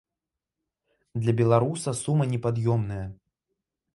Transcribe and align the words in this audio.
Для 1.25 1.33
беларуса 1.41 1.93
сума 2.01 2.25
непад'ёмная. 2.33 3.01